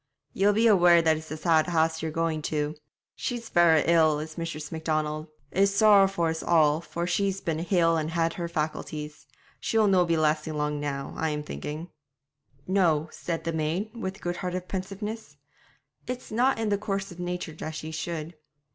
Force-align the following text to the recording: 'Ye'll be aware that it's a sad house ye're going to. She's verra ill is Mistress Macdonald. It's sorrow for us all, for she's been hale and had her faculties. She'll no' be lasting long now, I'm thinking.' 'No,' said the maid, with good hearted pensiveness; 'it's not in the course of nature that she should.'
'Ye'll 0.33 0.51
be 0.53 0.65
aware 0.65 0.99
that 0.99 1.15
it's 1.15 1.29
a 1.29 1.37
sad 1.37 1.67
house 1.67 2.01
ye're 2.01 2.09
going 2.09 2.41
to. 2.41 2.73
She's 3.15 3.49
verra 3.49 3.83
ill 3.85 4.19
is 4.19 4.35
Mistress 4.35 4.71
Macdonald. 4.71 5.27
It's 5.51 5.71
sorrow 5.75 6.07
for 6.07 6.29
us 6.29 6.41
all, 6.41 6.81
for 6.81 7.05
she's 7.05 7.39
been 7.39 7.59
hale 7.59 7.97
and 7.97 8.09
had 8.09 8.33
her 8.33 8.47
faculties. 8.47 9.27
She'll 9.59 9.85
no' 9.85 10.03
be 10.03 10.17
lasting 10.17 10.55
long 10.55 10.79
now, 10.79 11.13
I'm 11.17 11.43
thinking.' 11.43 11.91
'No,' 12.65 13.09
said 13.11 13.43
the 13.43 13.53
maid, 13.53 13.95
with 13.95 14.21
good 14.21 14.37
hearted 14.37 14.67
pensiveness; 14.67 15.37
'it's 16.07 16.31
not 16.31 16.57
in 16.57 16.69
the 16.69 16.79
course 16.79 17.11
of 17.11 17.19
nature 17.19 17.53
that 17.53 17.75
she 17.75 17.91
should.' 17.91 18.33